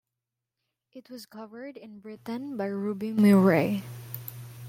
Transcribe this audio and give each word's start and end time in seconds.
It 0.93 1.11
was 1.11 1.27
covered 1.27 1.77
in 1.77 1.99
Britain 1.99 2.57
by 2.57 2.65
Ruby 2.65 3.11
Murray. 3.11 3.83